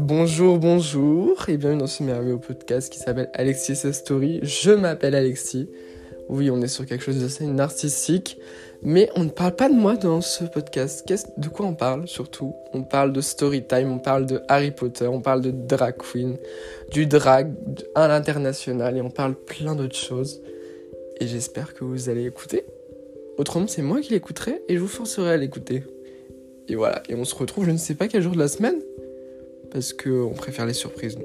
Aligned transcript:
Bonjour, 0.00 0.58
bonjour, 0.58 1.48
et 1.48 1.56
bienvenue 1.56 1.80
dans 1.80 1.88
ce 1.88 2.04
merveilleux 2.04 2.38
podcast 2.38 2.88
qui 2.88 3.00
s'appelle 3.00 3.30
Alexis 3.34 3.92
story. 3.92 4.38
Je 4.44 4.70
m'appelle 4.70 5.16
Alexis. 5.16 5.68
Oui, 6.28 6.50
on 6.50 6.62
est 6.62 6.68
sur 6.68 6.86
quelque 6.86 7.02
chose 7.02 7.20
d'assez 7.20 7.44
narcissique, 7.46 8.38
mais 8.80 9.10
on 9.16 9.24
ne 9.24 9.28
parle 9.28 9.56
pas 9.56 9.68
de 9.68 9.74
moi 9.74 9.96
dans 9.96 10.20
ce 10.20 10.44
podcast. 10.44 11.04
de 11.36 11.48
quoi 11.48 11.66
on 11.66 11.74
parle 11.74 12.06
surtout? 12.06 12.54
On 12.72 12.84
parle 12.84 13.12
de 13.12 13.20
story 13.20 13.66
time, 13.66 13.90
on 13.90 13.98
parle 13.98 14.26
de 14.26 14.40
Harry 14.46 14.70
Potter, 14.70 15.08
on 15.08 15.20
parle 15.20 15.40
de 15.40 15.50
drag 15.50 15.96
queen, 15.96 16.36
du 16.92 17.06
drag 17.06 17.52
à 17.96 18.06
l'international, 18.06 18.96
et 18.96 19.02
on 19.02 19.10
parle 19.10 19.34
plein 19.34 19.74
d'autres 19.74 19.96
choses. 19.96 20.40
Et 21.18 21.26
j'espère 21.26 21.74
que 21.74 21.82
vous 21.82 22.08
allez 22.08 22.24
écouter. 22.24 22.64
Autrement, 23.36 23.66
c'est 23.66 23.82
moi 23.82 24.00
qui 24.00 24.12
l'écouterai 24.12 24.62
et 24.68 24.76
je 24.76 24.80
vous 24.80 24.86
forcerai 24.86 25.32
à 25.32 25.36
l'écouter. 25.36 25.82
Et 26.68 26.76
voilà, 26.76 27.02
et 27.08 27.16
on 27.16 27.24
se 27.24 27.34
retrouve 27.34 27.64
je 27.64 27.72
ne 27.72 27.78
sais 27.78 27.94
pas 27.94 28.06
quel 28.06 28.22
jour 28.22 28.34
de 28.34 28.38
la 28.38 28.48
semaine, 28.48 28.80
parce 29.70 29.92
qu'on 29.92 30.34
préfère 30.34 30.66
les 30.66 30.72
surprises. 30.72 31.16